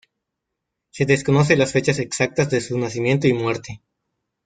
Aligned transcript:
Se 0.89 1.05
desconocen 1.05 1.59
las 1.59 1.73
fechas 1.73 1.99
exactas 1.99 2.49
de 2.49 2.59
su 2.61 2.75
nacimiento 2.75 3.27
y 3.27 3.33
muerte. 3.33 3.83